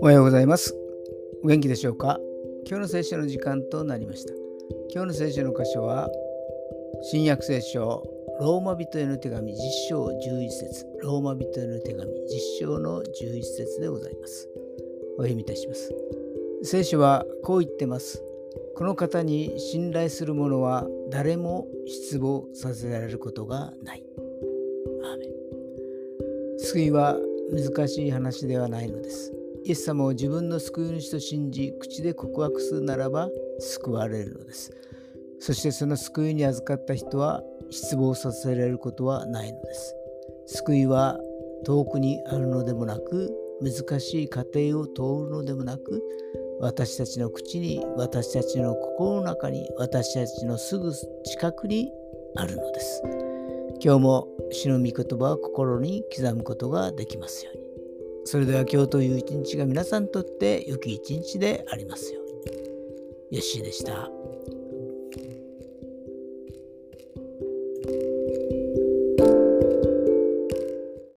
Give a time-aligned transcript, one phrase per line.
[0.00, 0.74] おはようございます。
[1.44, 2.18] お元気でしょうか？
[2.66, 4.32] 今日の聖書の時間となりました。
[4.94, 6.08] 今日の聖書の箇所は、
[7.02, 8.02] 新約聖書、
[8.40, 9.58] ローマ人への手紙、実
[9.90, 14.48] 章11節ローマ人への手紙、実章の11節でございます。
[15.18, 15.92] お読みいたします。
[16.62, 18.22] 聖書はこう言ってます。
[18.74, 24.02] この方に信頼する者は誰も失望させられることがない。
[26.58, 27.16] 救いは
[27.50, 29.32] 難しい話ではないのです。
[29.64, 33.28] イエス様を自分の救い主と信じ、口で告白するならば
[33.58, 34.72] 救われるのです。
[35.40, 39.94] そしてその救いに預かった人は失望させられることはないのです。
[40.46, 41.18] 救いは
[41.64, 46.02] 遠くにあるのでもなく、難しい過程を通るのでもなく、
[46.60, 50.92] 私たちの口に私たちの心の中に私たちのすぐ
[51.24, 51.92] 近くに
[52.36, 53.02] あるのです。
[53.82, 57.66] 今日も主の御言葉を心に刻むことができますように。
[58.24, 62.26] それでは今日という一日が皆さんにとって良き一日でありますように。
[63.36, 64.10] よッしーでした。